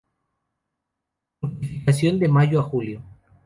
[1.41, 3.03] Fructificación de mayo a julio.